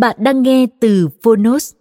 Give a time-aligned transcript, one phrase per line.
[0.00, 1.74] Bạn đang nghe từ Phonos.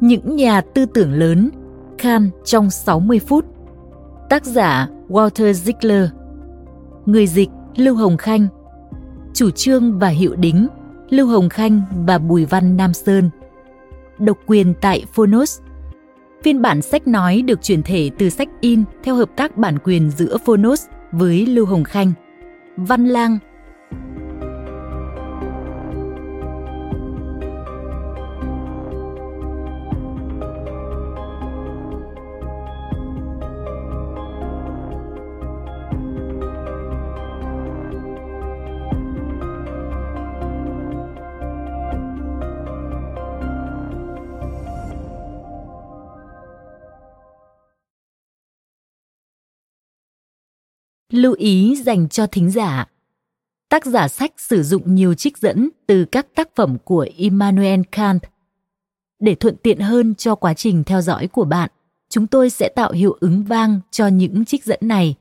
[0.00, 1.50] Những nhà tư tưởng lớn,
[1.98, 3.44] Khan trong 60 phút.
[4.30, 6.08] Tác giả Walter Ziegler.
[7.06, 8.46] Người dịch Lưu Hồng Khanh.
[9.34, 10.66] Chủ trương và hiệu đính
[11.10, 13.30] Lưu Hồng Khanh và Bùi Văn Nam Sơn.
[14.18, 15.60] Độc quyền tại Phonos.
[16.42, 20.10] Phiên bản sách nói được chuyển thể từ sách in theo hợp tác bản quyền
[20.10, 22.12] giữa Phonos với Lưu Hồng Khanh.
[22.76, 23.38] Văn Lang
[51.12, 52.86] Lưu ý dành cho thính giả.
[53.68, 58.22] Tác giả sách sử dụng nhiều trích dẫn từ các tác phẩm của Immanuel Kant.
[59.18, 61.70] Để thuận tiện hơn cho quá trình theo dõi của bạn,
[62.08, 65.14] chúng tôi sẽ tạo hiệu ứng vang cho những trích dẫn này.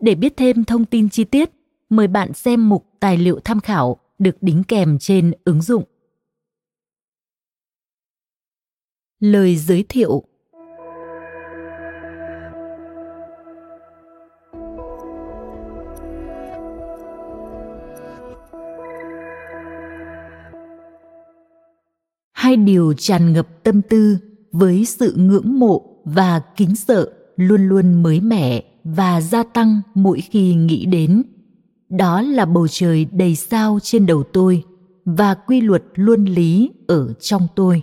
[0.00, 1.50] Để biết thêm thông tin chi tiết,
[1.88, 5.84] mời bạn xem mục tài liệu tham khảo được đính kèm trên ứng dụng.
[9.20, 10.22] Lời giới thiệu
[22.44, 24.18] hai điều tràn ngập tâm tư
[24.52, 30.20] với sự ngưỡng mộ và kính sợ luôn luôn mới mẻ và gia tăng mỗi
[30.20, 31.22] khi nghĩ đến
[31.88, 34.64] đó là bầu trời đầy sao trên đầu tôi
[35.04, 37.82] và quy luật luân lý ở trong tôi.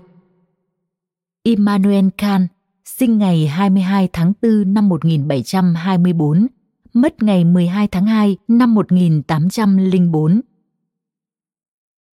[1.43, 2.47] Immanuel Kant
[2.85, 6.47] sinh ngày 22 tháng 4 năm 1724,
[6.93, 10.41] mất ngày 12 tháng 2 năm 1804.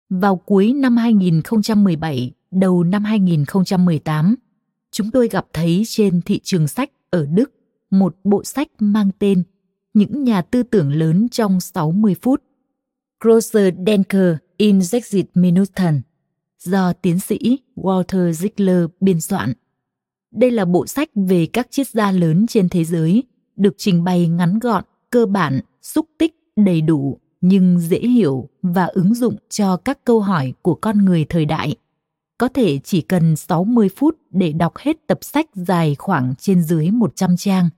[0.09, 4.35] Vào cuối năm 2017, đầu năm 2018,
[4.91, 7.51] chúng tôi gặp thấy trên thị trường sách ở Đức
[7.89, 9.43] một bộ sách mang tên
[9.93, 12.43] Những nhà tư tưởng lớn trong 60 phút.
[13.23, 16.01] Großer Denker in 60 Minuten
[16.59, 19.53] do tiến sĩ Walter Ziegler biên soạn.
[20.31, 23.23] Đây là bộ sách về các triết gia lớn trên thế giới,
[23.55, 28.85] được trình bày ngắn gọn, cơ bản, xúc tích, đầy đủ nhưng dễ hiểu và
[28.85, 31.75] ứng dụng cho các câu hỏi của con người thời đại
[32.37, 36.91] có thể chỉ cần 60 phút để đọc hết tập sách dài khoảng trên dưới
[36.91, 37.69] 100 trang,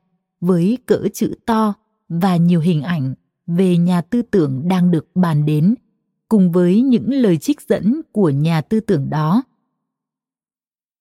[0.41, 1.73] với cỡ chữ to
[2.09, 3.13] và nhiều hình ảnh
[3.47, 5.75] về nhà tư tưởng đang được bàn đến,
[6.29, 9.43] cùng với những lời trích dẫn của nhà tư tưởng đó.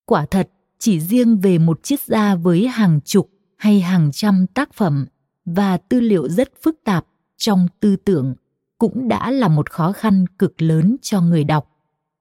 [0.07, 4.75] Quả thật, chỉ riêng về một triết gia với hàng chục hay hàng trăm tác
[4.75, 5.07] phẩm
[5.45, 8.35] và tư liệu rất phức tạp trong tư tưởng
[8.79, 11.78] cũng đã là một khó khăn cực lớn cho người đọc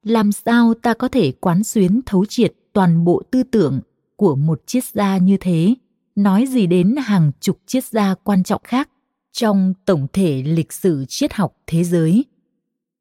[0.07, 3.79] làm sao ta có thể quán xuyến thấu triệt toàn bộ tư tưởng
[4.15, 5.75] của một triết gia như thế?
[6.15, 8.89] Nói gì đến hàng chục triết gia quan trọng khác
[9.31, 12.25] trong tổng thể lịch sử triết học thế giới?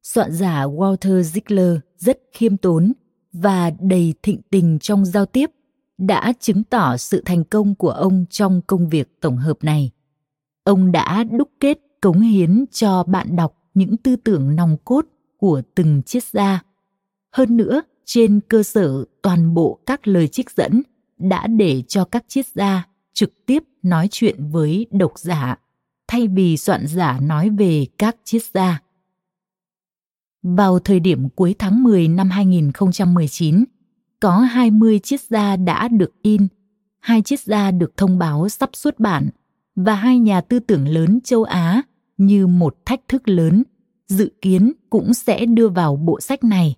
[0.03, 2.93] Soạn giả walter ziegler rất khiêm tốn
[3.33, 5.51] và đầy thịnh tình trong giao tiếp,
[5.99, 9.91] đã chứng tỏ sự thành công của ông trong công việc tổng hợp này.
[10.65, 15.07] Ông đã đúc kết cống hiến cho bạn đọc những tư tưởng nòng cốt
[15.39, 16.63] của từng triết gia
[17.37, 20.83] hơn nữa, trên cơ sở toàn bộ các lời trích dẫn
[21.19, 25.59] đã để cho các triết gia trực tiếp nói chuyện với độc giả
[26.09, 28.83] thay vì soạn giả nói về các triết gia.
[30.43, 33.65] Vào thời điểm cuối tháng 10 năm 2019,
[34.21, 36.47] có 20 triết gia đã được in,
[36.99, 39.29] hai triết gia được thông báo sắp xuất bản
[39.75, 41.83] và hai nhà tư tưởng lớn châu Á
[42.17, 43.63] như một thách thức lớn
[44.09, 46.77] dự kiến cũng sẽ đưa vào bộ sách này.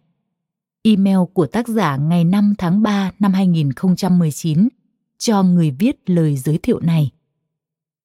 [0.82, 4.68] Email của tác giả ngày 5 tháng 3 năm 2019
[5.18, 7.10] cho người viết lời giới thiệu này.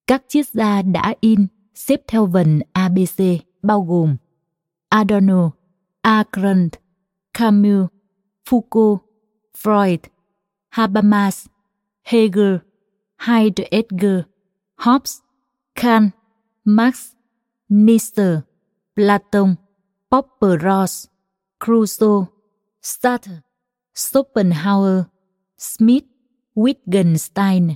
[0.08, 3.24] Các triết gia đã in xếp theo vần ABC
[3.62, 4.16] bao gồm
[4.90, 5.52] Adorno,
[6.02, 6.75] Arendt,
[7.34, 7.90] Camus,
[8.50, 8.98] Foucault,
[9.58, 9.98] Freud,
[10.70, 11.48] Habermas,
[12.04, 12.58] Hegel,
[13.18, 14.25] Heidegger,
[14.78, 15.20] Hobbes,
[15.75, 16.12] Kant,
[16.66, 17.14] Marx,
[17.70, 18.42] Nietzsche,
[18.96, 19.56] Platon,
[20.12, 21.08] Popper Ross,
[21.60, 22.32] Crusoe,
[22.83, 23.41] Sartre,
[23.95, 25.03] Schopenhauer,
[25.57, 26.06] Smith,
[26.56, 27.74] Wittgenstein.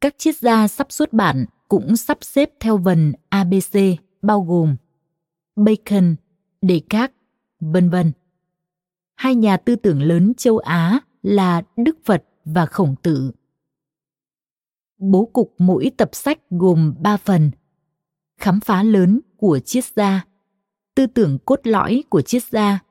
[0.00, 3.78] Các triết gia sắp xuất bản cũng sắp xếp theo vần ABC
[4.22, 4.76] bao gồm
[5.56, 6.16] Bacon,
[6.62, 7.16] Descartes,
[7.60, 8.12] vân vân.
[9.14, 13.32] Hai nhà tư tưởng lớn châu Á là Đức Phật và Khổng Tử.
[14.98, 17.50] Bố cục mỗi tập sách gồm ba phần.
[18.40, 20.26] Khám phá lớn của triết gia,
[20.94, 22.85] tư tưởng cốt lõi của triết gia,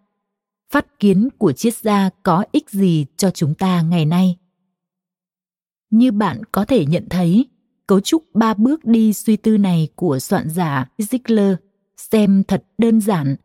[0.71, 4.37] phát kiến của triết gia có ích gì cho chúng ta ngày nay.
[5.89, 7.45] Như bạn có thể nhận thấy,
[7.87, 11.55] cấu trúc ba bước đi suy tư này của soạn giả Ziegler
[11.97, 13.35] xem thật đơn giản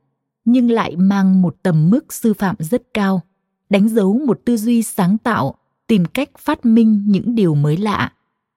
[0.45, 3.23] nhưng lại mang một tầm mức sư phạm rất cao
[3.71, 5.55] đánh dấu một tư duy sáng tạo
[5.87, 8.13] tìm cách phát minh những điều mới lạ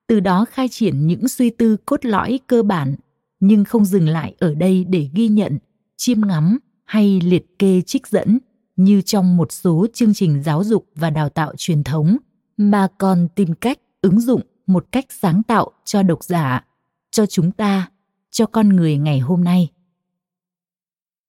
[0.06, 2.94] từ đó khai triển những suy tư cốt lõi cơ bản
[3.40, 5.58] nhưng không dừng lại ở đây để ghi nhận
[5.96, 8.38] chiêm ngắm hay liệt kê trích dẫn
[8.76, 12.16] như trong một số chương trình giáo dục và đào tạo truyền thống
[12.56, 16.64] mà còn tìm cách ứng dụng một cách sáng tạo cho độc giả
[17.10, 17.90] cho chúng ta
[18.30, 19.70] cho con người ngày hôm nay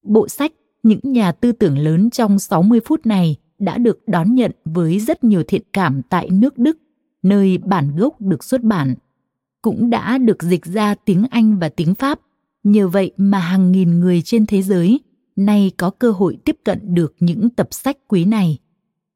[0.02, 0.52] bộ sách
[0.82, 5.24] những nhà tư tưởng lớn trong 60 phút này đã được đón nhận với rất
[5.24, 6.78] nhiều thiện cảm tại nước Đức,
[7.22, 8.94] nơi bản gốc được xuất bản.
[9.62, 12.20] Cũng đã được dịch ra tiếng Anh và tiếng Pháp.
[12.62, 15.00] Nhờ vậy mà hàng nghìn người trên thế giới
[15.36, 18.58] nay có cơ hội tiếp cận được những tập sách quý này.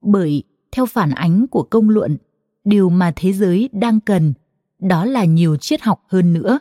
[0.01, 2.17] Bởi, theo phản ánh của công luận,
[2.65, 4.33] điều mà thế giới đang cần
[4.79, 6.59] đó là nhiều triết học hơn nữa.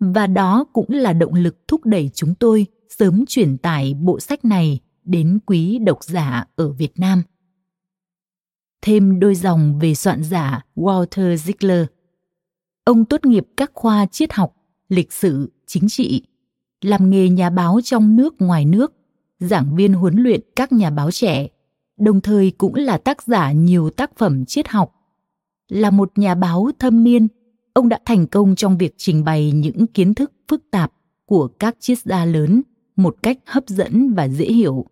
[0.00, 4.44] Và đó cũng là động lực thúc đẩy chúng tôi sớm truyền tải bộ sách
[4.44, 7.22] này đến quý độc giả ở Việt Nam.
[8.82, 11.86] Thêm đôi dòng về soạn giả Walter Ziegler.
[12.84, 14.54] Ông tốt nghiệp các khoa triết học,
[14.88, 16.26] lịch sử, chính trị,
[16.82, 18.92] làm nghề nhà báo trong nước ngoài nước,
[19.40, 21.48] giảng viên huấn luyện các nhà báo trẻ,
[21.98, 24.94] đồng thời cũng là tác giả nhiều tác phẩm triết học.
[25.68, 27.28] Là một nhà báo thâm niên,
[27.72, 30.92] ông đã thành công trong việc trình bày những kiến thức phức tạp
[31.26, 32.62] của các triết gia lớn
[32.96, 34.86] một cách hấp dẫn và dễ hiểu.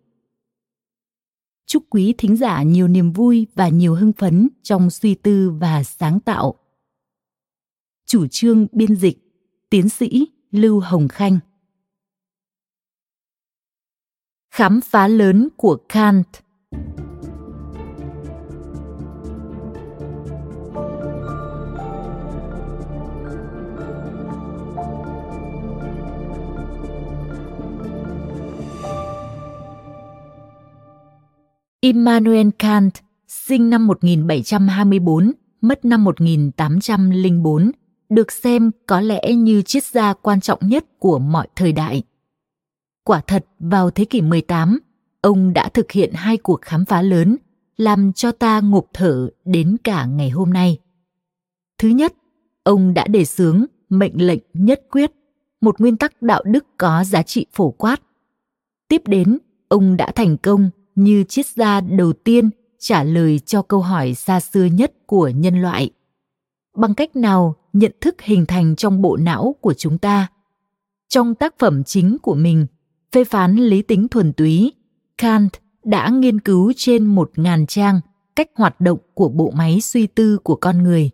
[1.65, 5.83] Chúc quý thính giả nhiều niềm vui và nhiều hưng phấn trong suy tư và
[5.83, 6.55] sáng tạo.
[8.05, 9.17] Chủ trương biên dịch
[9.69, 11.39] Tiến sĩ Lưu Hồng Khanh
[14.51, 16.27] Khám phá lớn của Kant
[31.79, 32.93] Immanuel Kant,
[33.27, 35.31] sinh năm 1724,
[35.61, 37.71] mất năm 1804,
[38.09, 42.03] được xem có lẽ như triết gia quan trọng nhất của mọi thời đại.
[43.03, 44.79] Quả thật, vào thế kỷ 18,
[45.21, 47.37] ông đã thực hiện hai cuộc khám phá lớn
[47.77, 50.79] làm cho ta ngộp thở đến cả ngày hôm nay.
[51.77, 52.13] Thứ nhất,
[52.63, 55.11] ông đã đề xướng mệnh lệnh nhất quyết,
[55.61, 58.01] một nguyên tắc đạo đức có giá trị phổ quát.
[58.87, 63.81] Tiếp đến, ông đã thành công như triết gia đầu tiên trả lời cho câu
[63.81, 65.91] hỏi xa xưa nhất của nhân loại
[66.75, 70.27] bằng cách nào nhận thức hình thành trong bộ não của chúng ta
[71.09, 72.65] trong tác phẩm chính của mình
[73.11, 74.73] phê phán lý tính thuần túy,
[75.17, 75.49] kant
[75.83, 77.99] đã nghiên cứu trên một ngàn trang
[78.35, 81.09] cách hoạt động của bộ máy suy tư của con người.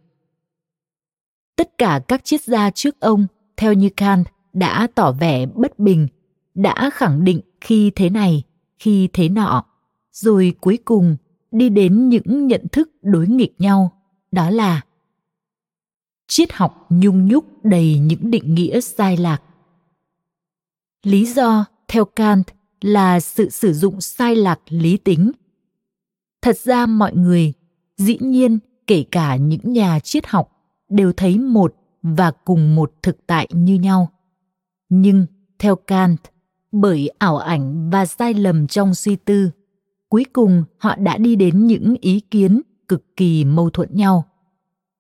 [1.56, 3.28] Tất cả các triết gia trước ông,
[3.58, 6.08] theo như kant, đã tỏ vẻ bất bình,
[6.56, 8.44] đã khẳng định khi thế này,
[8.80, 9.66] khi thế nọ,
[10.12, 11.18] rồi cuối cùng
[11.52, 13.92] đi đến những nhận thức đối nghịch nhau,
[14.32, 14.82] đó là
[16.28, 19.42] triết học nhung nhúc đầy những định nghĩa sai lạc.
[21.04, 22.44] Lý do theo kant
[22.82, 25.32] là sự sử dụng sai lạc lý tính.
[26.42, 27.54] Thật ra mọi người,
[27.98, 30.52] dĩ nhiên kể cả những nhà triết học,
[30.90, 34.12] đều thấy một và cùng một thực tại như nhau.
[34.90, 35.26] Nhưng
[35.60, 36.22] theo kant,
[36.72, 39.52] bởi ảo ảnh và sai lầm trong suy tư,
[40.10, 44.26] cuối cùng họ đã đi đến những ý kiến cực kỳ mâu thuẫn nhau.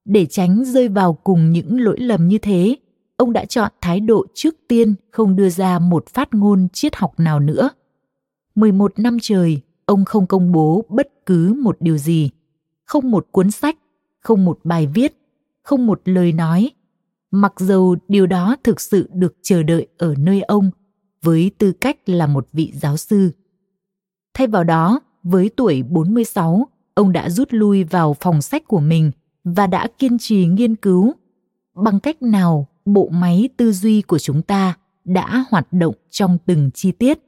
[0.05, 2.75] Để tránh rơi vào cùng những lỗi lầm như thế
[3.17, 7.19] ông đã chọn thái độ trước tiên không đưa ra một phát ngôn triết học
[7.19, 7.69] nào nữa.
[8.55, 12.29] 11 năm trời ông không công bố bất cứ một điều gì.
[12.85, 13.77] Không một cuốn sách
[14.19, 15.17] không một bài viết
[15.63, 16.71] không một lời nói.
[17.31, 20.71] Mặc dầu điều đó thực sự được chờ đợi ở nơi ông
[21.21, 23.31] với tư cách là một vị giáo sư.
[24.33, 29.11] Thay vào đó, với tuổi 46, ông đã rút lui vào phòng sách của mình
[29.43, 31.13] và đã kiên trì nghiên cứu.
[31.75, 34.73] Bằng cách nào bộ máy tư duy của chúng ta
[35.05, 37.19] đã hoạt động trong từng chi tiết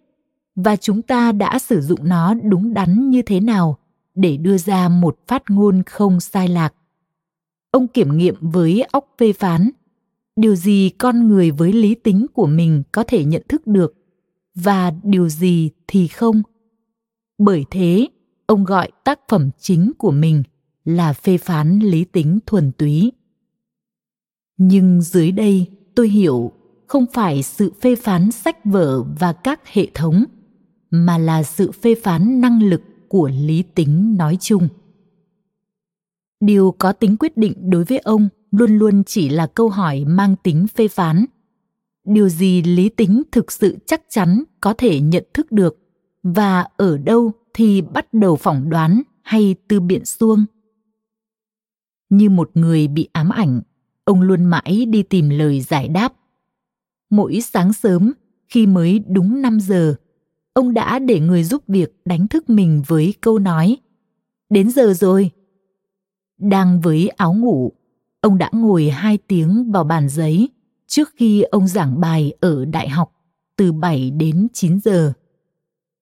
[0.56, 3.78] và chúng ta đã sử dụng nó đúng đắn như thế nào
[4.16, 6.74] để đưa ra một phát ngôn không sai lạc.
[7.72, 9.70] Ông kiểm nghiệm với óc phê phán,
[10.36, 13.94] điều gì con người với lý tính của mình có thể nhận thức được
[14.56, 16.42] và điều gì thì không
[17.38, 18.08] bởi thế,
[18.46, 20.44] ông gọi tác phẩm chính của mình
[20.86, 23.12] là phê phán lý tính thuần túy
[24.60, 26.52] nhưng dưới đây tôi hiểu
[26.88, 30.24] không phải sự phê phán sách vở và các hệ thống,
[30.92, 34.68] mà là sự phê phán năng lực của lý tính nói chung.
[36.40, 40.36] Điều có tính quyết định đối với ông luôn luôn chỉ là câu hỏi mang
[40.44, 41.26] tính phê phán.
[42.06, 45.78] Điều gì lý tính thực sự chắc chắn có thể nhận thức được
[46.24, 50.46] và ở đâu thì bắt đầu phỏng đoán hay tư biện xuông.
[52.10, 53.62] Như một người bị ám ảnh
[54.10, 56.14] ông luôn mãi đi tìm lời giải đáp
[57.10, 58.14] mỗi sáng sớm
[58.48, 59.96] khi mới đúng 5 giờ
[60.54, 63.78] ông đã để người giúp việc đánh thức mình với câu nói
[64.50, 65.32] đến giờ rồi
[66.38, 67.72] đang với áo ngủ
[68.22, 70.50] ông đã ngồi hai tiếng vào bàn giấy
[70.88, 73.12] trước khi ông giảng bài ở đại học
[73.56, 75.14] từ 7 đến 9 giờ.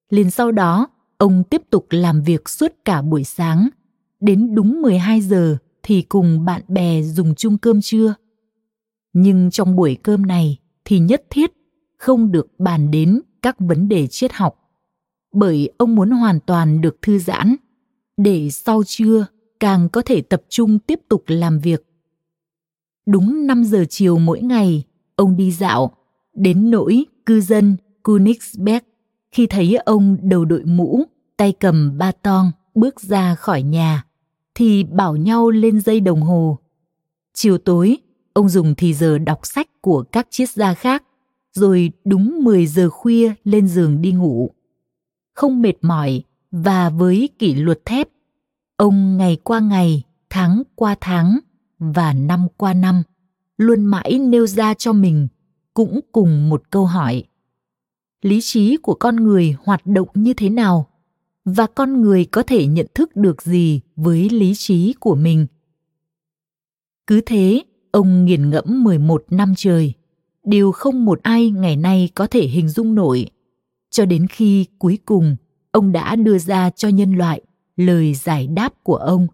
[0.10, 0.88] Liền sau đó,
[1.18, 3.70] ông tiếp tục làm việc suốt cả buổi sáng.
[4.20, 8.15] Đến đúng 12 giờ thì cùng bạn bè dùng chung cơm trưa.
[9.13, 11.51] Nhưng trong buổi cơm này thì nhất thiết
[11.98, 14.56] không được bàn đến các vấn đề triết học.
[15.34, 17.56] Bởi ông muốn hoàn toàn được thư giãn,
[18.17, 19.25] để sau trưa
[19.60, 21.84] càng có thể tập trung tiếp tục làm việc
[23.06, 24.84] Đúng 5 giờ chiều mỗi ngày,
[25.15, 25.91] ông đi dạo,
[26.34, 28.84] đến nỗi cư dân Königsberg
[29.32, 31.03] khi thấy ông đầu đội mũ,
[31.38, 34.07] tay cầm ba tong bước ra khỏi nhà,
[34.58, 36.58] thì bảo nhau lên dây đồng hồ.
[37.34, 37.98] Chiều tối,
[38.34, 41.04] ông dùng thì giờ đọc sách của các triết gia khác,
[41.54, 44.52] rồi đúng 10 giờ khuya lên giường đi ngủ.
[45.34, 48.10] Không mệt mỏi và với kỷ luật thép,
[48.78, 51.40] ông ngày qua ngày, tháng qua tháng
[51.80, 53.04] và năm qua năm
[53.58, 55.28] luôn mãi nêu ra cho mình
[55.74, 57.24] cũng cùng một câu hỏi
[58.22, 60.90] lý trí của con người hoạt động như thế nào
[61.50, 65.48] và con người có thể nhận thức được gì với lý trí của mình
[67.08, 69.94] cứ thế ông nghiền ngẫm 11 năm trời
[70.44, 73.30] điều không một ai ngày nay có thể hình dung nổi
[73.89, 75.36] cho đến khi cuối cùng
[75.72, 77.42] ông đã đưa ra cho nhân loại
[77.75, 79.27] lời giải đáp của ông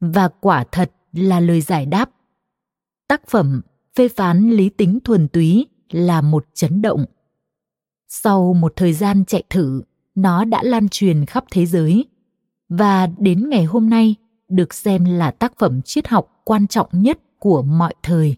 [0.00, 2.10] và quả thật là lời giải đáp.
[3.08, 3.60] Tác phẩm
[3.96, 7.04] phê phán lý tính thuần túy là một chấn động.
[8.08, 9.82] Sau một thời gian chạy thử,
[10.14, 12.06] nó đã lan truyền khắp thế giới
[12.68, 14.14] và đến ngày hôm nay
[14.48, 18.36] được xem là tác phẩm triết học quan trọng nhất của mọi thời.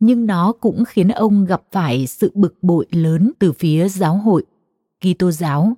[0.00, 4.44] Nhưng nó cũng khiến ông gặp phải sự bực bội lớn từ phía giáo hội,
[5.00, 5.76] Kitô giáo.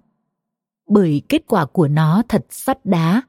[0.89, 3.23] Bởi kết quả của nó thật sắt đá.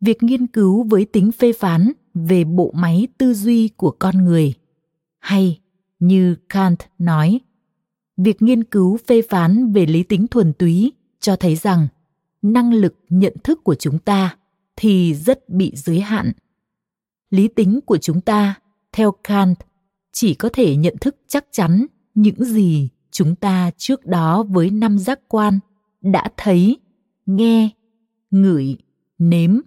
[0.00, 4.54] Việc nghiên cứu với tính phê phán về bộ máy tư duy của con người
[5.18, 5.60] hay
[5.98, 7.40] như kant nói
[8.16, 11.88] việc nghiên cứu phê phán về lý tính thuần túy cho thấy rằng
[12.42, 14.36] năng lực nhận thức của chúng ta
[14.76, 16.32] thì rất bị giới hạn.
[17.30, 18.54] Lý tính của chúng ta,
[18.92, 19.58] theo kant,
[20.12, 24.98] chỉ có thể nhận thức chắc chắn những gì chúng ta trước đó với năm
[24.98, 25.58] giác quan
[26.00, 26.76] đã thấy,
[27.26, 27.70] nghe,
[28.30, 28.76] ngửi,
[29.18, 29.60] nếm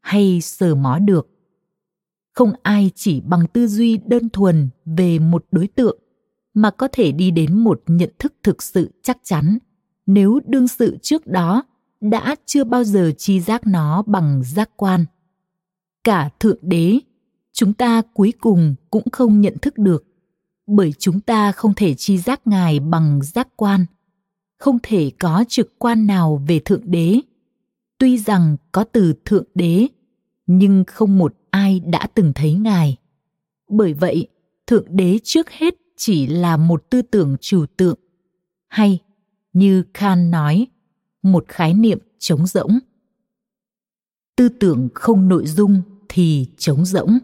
[0.00, 1.28] hay sờ mó được.
[2.34, 5.98] Không ai chỉ bằng tư duy đơn thuần về một đối tượng
[6.54, 9.58] mà có thể đi đến một nhận thức thực sự chắc chắn
[10.08, 11.62] nếu đương sự trước đó,
[12.00, 15.04] đã chưa bao giờ chi giác nó bằng giác quan.
[16.04, 16.98] Cả thượng đế,
[17.52, 20.04] chúng ta cuối cùng cũng không nhận thức được,
[20.66, 23.86] bởi chúng ta không thể chi giác ngài bằng giác quan,
[24.58, 27.20] không thể có trực quan nào về thượng đế.
[27.98, 29.86] Tuy rằng có từ thượng đế,
[30.46, 32.96] nhưng không một ai đã từng thấy ngài.
[33.68, 34.28] Bởi vậy,
[34.66, 37.98] thượng đế trước hết chỉ là một tư tưởng trừu tượng,
[38.68, 39.00] hay
[39.52, 40.66] như Kant nói,
[41.22, 42.78] một khái niệm trống rỗng.
[44.36, 47.18] Tư tưởng không nội dung thì trống rỗng.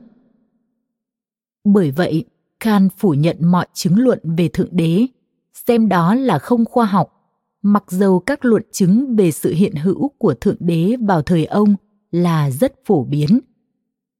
[1.64, 2.24] Bởi vậy,
[2.60, 5.06] Kant phủ nhận mọi chứng luận về Thượng Đế,
[5.66, 7.10] xem đó là không khoa học,
[7.62, 11.76] mặc dầu các luận chứng về sự hiện hữu của Thượng Đế vào thời ông
[12.10, 13.40] là rất phổ biến.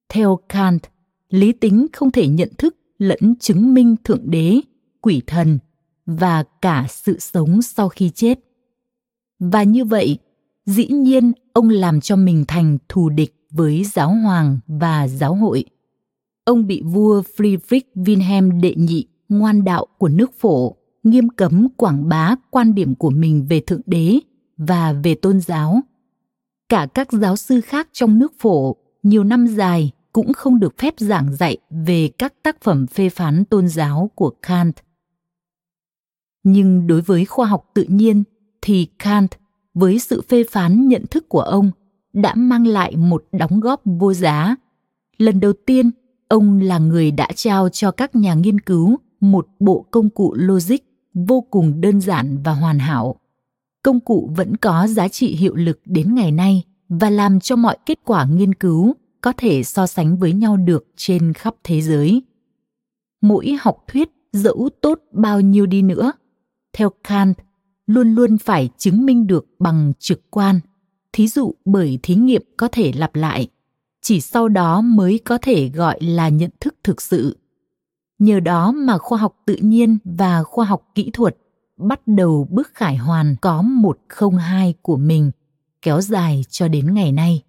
[0.08, 0.82] Theo Kant,
[1.28, 4.60] lý tính không thể nhận thức lẫn chứng minh Thượng Đế,
[5.00, 5.58] quỷ thần
[6.06, 8.38] và cả sự sống sau khi chết.
[9.38, 10.18] Và như vậy,
[10.66, 15.64] dĩ nhiên ông làm cho mình thành thù địch với giáo hoàng và giáo hội
[16.44, 22.08] ông bị vua Friedrich Wilhelm đệ nhị ngoan đạo của nước phổ nghiêm cấm quảng
[22.08, 24.18] bá quan điểm của mình về thượng đế
[24.56, 25.80] và về tôn giáo.
[26.68, 30.94] Cả các giáo sư khác trong nước phổ nhiều năm dài cũng không được phép
[30.98, 34.76] giảng dạy về các tác phẩm phê phán tôn giáo của Kant.
[36.44, 38.24] Nhưng đối với khoa học tự nhiên
[38.62, 39.30] thì Kant
[39.74, 41.70] với sự phê phán nhận thức của ông
[42.12, 44.56] đã mang lại một đóng góp vô giá.
[45.18, 45.90] Lần đầu tiên,
[46.28, 50.76] ông là người đã trao cho các nhà nghiên cứu một bộ công cụ logic
[51.14, 53.16] vô cùng đơn giản và hoàn hảo
[53.84, 57.76] công cụ vẫn có giá trị hiệu lực đến ngày nay và làm cho mọi
[57.86, 62.22] kết quả nghiên cứu có thể so sánh với nhau được trên khắp thế giới
[63.22, 66.12] mỗi học thuyết dẫu tốt bao nhiêu đi nữa
[66.74, 67.38] theo kant,
[67.86, 70.60] luôn luôn phải chứng minh được bằng trực quan.
[71.12, 73.48] Thí dụ bởi thí nghiệm có thể lặp lại,
[74.02, 77.38] chỉ sau đó mới có thể gọi là nhận thức thực sự.
[78.18, 81.36] Nhờ đó mà khoa học tự nhiên và khoa học kỹ thuật
[81.76, 85.30] bắt đầu bước khải hoàn có một không hai của mình,
[85.82, 87.42] kéo dài cho đến ngày nay.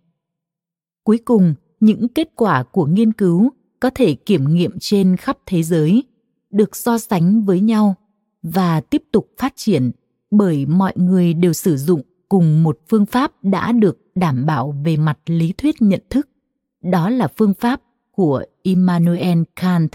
[1.04, 5.64] Cuối cùng, những kết quả của nghiên cứu có thể kiểm nghiệm trên khắp thế
[5.64, 6.04] giới
[6.52, 7.96] được so sánh với nhau
[8.54, 9.92] và tiếp tục phát triển
[10.32, 14.98] bởi mọi người đều sử dụng cùng một phương pháp đã được đảm bảo về
[14.98, 16.30] mặt lý thuyết nhận thức.
[16.82, 19.92] Đó là phương pháp của Immanuel Kant.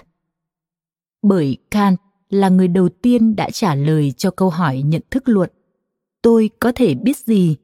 [1.22, 1.98] Bởi Kant
[2.31, 5.51] là người đầu tiên đã trả lời cho câu hỏi nhận thức luận,
[6.22, 7.57] tôi có thể biết gì?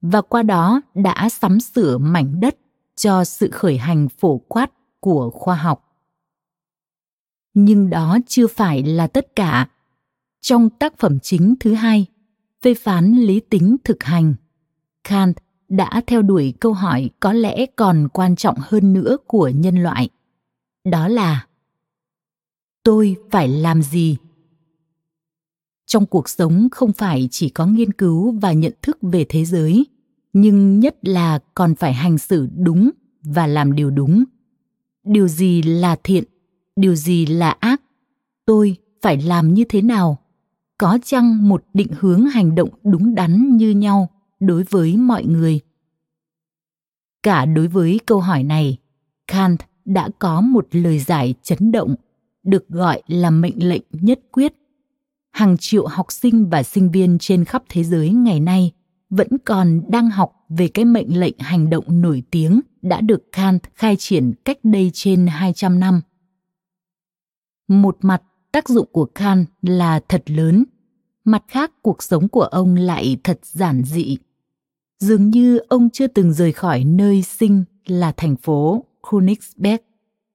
[0.00, 2.56] Và qua đó đã sắm sửa mảnh đất
[2.96, 5.82] cho sự khởi hành phổ quát của khoa học.
[7.54, 9.68] Nhưng đó chưa phải là tất cả
[10.46, 12.06] trong tác phẩm chính thứ hai,
[12.62, 14.34] phê phán lý tính thực hành.
[15.08, 15.36] Kant
[15.68, 20.08] đã theo đuổi câu hỏi có lẽ còn quan trọng hơn nữa của nhân loại.
[20.84, 21.46] Đó là,
[22.82, 24.16] tôi phải làm gì?
[25.86, 29.86] Trong cuộc sống không phải chỉ có nghiên cứu và nhận thức về thế giới,
[30.32, 32.90] nhưng nhất là còn phải hành xử đúng
[33.22, 34.24] và làm điều đúng.
[35.04, 36.24] Điều gì là thiện,
[36.76, 37.82] điều gì là ác?
[38.44, 40.22] Tôi phải làm như thế nào?
[40.78, 44.10] Có chăng một định hướng hành động đúng đắn như nhau
[44.40, 45.60] đối với mọi người
[47.22, 48.76] cả đối với câu hỏi này
[49.26, 51.94] kant đã có một lời giải chấn động
[52.42, 54.52] được gọi là mệnh lệnh nhất quyết
[55.32, 58.72] hàng triệu học sinh và sinh viên trên khắp thế giới ngày nay
[59.10, 63.62] vẫn còn đang học về cái mệnh lệnh hành động nổi tiếng đã được Kant
[63.74, 66.00] khai triển cách đây trên 200 năm.
[67.68, 68.22] Một mặt,
[68.56, 70.64] tác dụng của Kant là thật lớn,
[71.24, 74.16] mặt khác cuộc sống của ông lại thật giản dị
[75.00, 79.78] dường như ông chưa từng rời khỏi nơi sinh là thành phố Königsberg,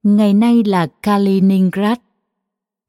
[0.04, 1.98] ngày nay là Kaliningrad.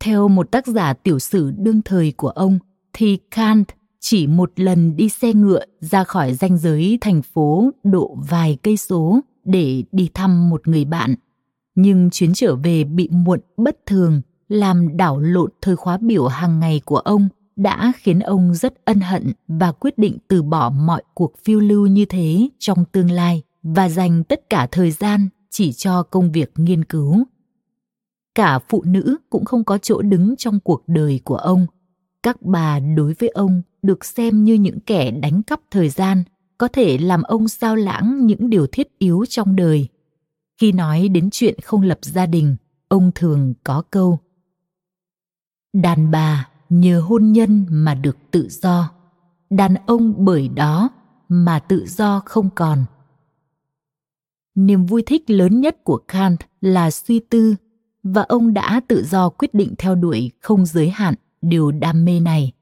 [0.00, 2.58] Theo một tác giả tiểu sử đương thời của ông,
[2.92, 3.68] thì Kant
[4.00, 8.76] chỉ một lần đi xe ngựa ra khỏi ranh giới thành phố độ vài cây
[8.76, 11.14] số để đi thăm một người bạn.
[11.74, 16.60] Nhưng chuyến trở về bị muộn bất thường, làm đảo lộn thời khóa biểu hàng
[16.60, 21.02] ngày của ông– đã khiến ông rất ân hận và quyết định từ bỏ mọi
[21.14, 25.72] cuộc phiêu lưu như thế trong tương lai và dành tất cả thời gian chỉ
[25.72, 27.24] cho công việc nghiên cứu.
[28.34, 31.66] Cả phụ nữ cũng không có chỗ đứng trong cuộc đời của ông.
[32.22, 36.24] Các bà đối với ông được xem như những kẻ đánh cắp thời gian,
[36.58, 39.88] có thể làm ông sao lãng những điều thiết yếu trong đời.
[40.60, 42.56] Khi nói đến chuyện không lập gia đình,
[42.88, 44.18] ông thường có câu
[45.72, 48.90] đàn bà nhờ hôn nhân mà được tự do.
[49.50, 50.90] Đàn ông bởi đó
[51.28, 52.84] mà tự do không còn.
[54.54, 57.54] Niềm vui thích lớn nhất của kant là suy tư,
[58.02, 62.20] và ông đã tự do quyết định theo đuổi không giới hạn điều đam mê
[62.20, 62.52] này.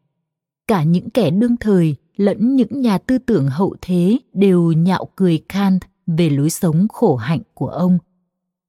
[0.66, 5.42] Cả những kẻ đương thời lẫn những nhà tư tưởng hậu thế đều nhạo cười
[5.49, 7.99] kant về lối sống khổ hạnh của ông.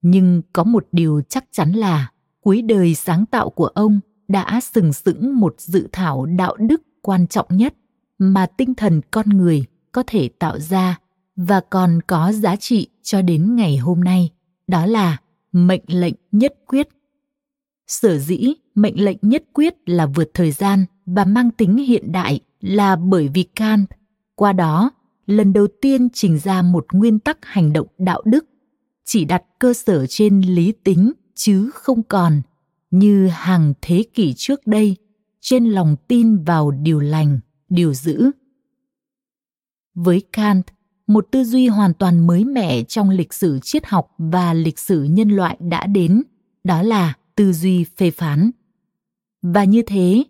[0.01, 3.99] Nhưng có một điều chắc chắn là cuối đời sáng tạo của ông
[4.31, 7.73] đã sừng sững một dự thảo đạo đức quan trọng nhất
[8.17, 10.99] mà tinh thần con người có thể tạo ra
[11.35, 14.29] và còn có giá trị cho đến ngày hôm nay,
[14.67, 15.17] đó là
[15.51, 16.87] mệnh lệnh nhất quyết.
[17.87, 22.39] Sở dĩ mệnh lệnh nhất quyết là vượt thời gian và mang tính hiện đại
[22.59, 23.89] là bởi vì kant
[24.35, 24.91] qua đó,
[25.25, 28.45] lần đầu tiên trình ra một nguyên tắc hành động đạo đức,
[29.05, 32.41] chỉ đặt cơ sở trên lý tính chứ không còn
[32.91, 34.95] như hàng thế kỷ trước đây,
[35.41, 38.31] trên lòng tin vào điều lành, điều dữ.
[39.95, 40.65] Với kant,
[41.07, 45.03] một tư duy hoàn toàn mới mẻ trong lịch sử triết học và lịch sử
[45.03, 46.23] nhân loại đã đến,
[46.63, 48.51] đó là tư duy phê phán.
[49.41, 50.23] Và như thế,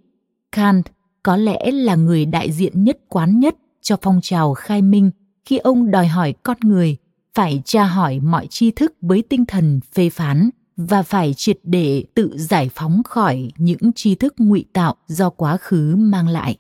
[0.52, 0.86] kant
[1.24, 5.12] có lẽ là người đại diện nhất quán nhất cho phong trào khai minh
[5.46, 6.98] khi ông đòi hỏi con người
[7.34, 10.50] phải tra hỏi mọi tri thức với tinh thần phê phán
[10.88, 15.58] và phải triệt để tự giải phóng khỏi những tri thức ngụy tạo do quá
[15.58, 16.58] khứ mang lại.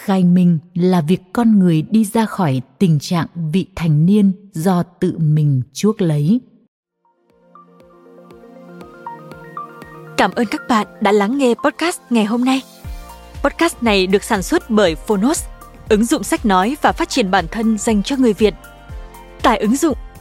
[0.00, 4.82] Khai minh là việc con người đi ra khỏi tình trạng vị thành niên do
[4.82, 6.40] tự mình chuốc lấy.
[10.16, 12.62] Cảm ơn các bạn đã lắng nghe podcast ngày hôm nay.
[13.44, 15.44] Podcast này được sản xuất bởi phonos,
[15.88, 18.54] ứng dụng sách nói và phát triển bản thân dành cho người việt.
[19.42, 19.98] Tải ứng dụng